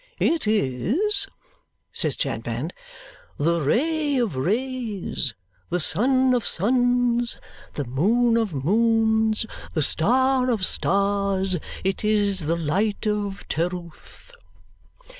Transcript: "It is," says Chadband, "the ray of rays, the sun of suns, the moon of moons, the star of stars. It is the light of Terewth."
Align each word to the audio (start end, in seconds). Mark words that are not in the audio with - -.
"It 0.19 0.47
is," 0.47 1.27
says 1.93 2.15
Chadband, 2.17 2.73
"the 3.37 3.61
ray 3.61 4.17
of 4.17 4.35
rays, 4.35 5.35
the 5.69 5.79
sun 5.79 6.33
of 6.33 6.43
suns, 6.43 7.37
the 7.75 7.85
moon 7.85 8.35
of 8.35 8.51
moons, 8.51 9.45
the 9.73 9.83
star 9.83 10.49
of 10.49 10.65
stars. 10.65 11.57
It 11.83 12.03
is 12.03 12.47
the 12.47 12.57
light 12.57 13.05
of 13.05 13.47
Terewth." 13.47 14.31